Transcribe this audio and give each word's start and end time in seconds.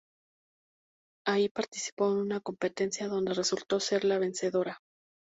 Ahí 1.27 1.47
participó 1.49 2.07
en 2.09 2.17
una 2.17 2.39
competencia 2.39 3.07
donde 3.07 3.35
resultó 3.35 3.79
ser 3.79 4.03
la 4.03 4.17
vencedora. 4.17 4.81